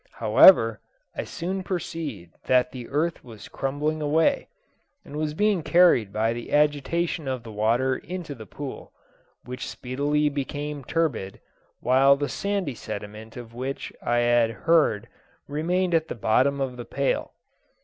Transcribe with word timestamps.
However, 0.13 0.79
I 1.15 1.25
soon 1.25 1.61
perceived 1.61 2.33
that 2.45 2.71
the 2.71 2.89
earth 2.89 3.23
was 3.23 3.47
crumbling 3.47 4.01
away, 4.01 4.47
and 5.05 5.15
was 5.15 5.35
being 5.35 5.61
carried 5.61 6.11
by 6.11 6.33
the 6.33 6.51
agitation 6.51 7.27
of 7.27 7.43
the 7.43 7.51
water 7.51 7.97
into 7.97 8.33
the 8.33 8.47
pool, 8.47 8.93
which 9.45 9.69
speedily 9.69 10.27
became 10.27 10.83
turbid, 10.83 11.39
while 11.81 12.15
the 12.15 12.29
sandy 12.29 12.73
sediment 12.73 13.37
of 13.37 13.53
which 13.53 13.93
I 14.01 14.17
had 14.17 14.49
heard 14.49 15.07
remained 15.47 15.93
at 15.93 16.07
the 16.07 16.15
bottom 16.15 16.59
of 16.59 16.77
the 16.77 16.85
pail. 16.85 17.33